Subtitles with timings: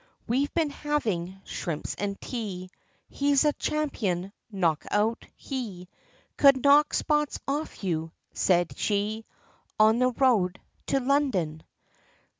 [0.27, 2.71] "We've been having shrimps and tea,
[3.07, 5.89] He's a champion knock out; He
[6.37, 9.25] Could knock spots off you," said she,
[9.79, 11.61] On the road, to London.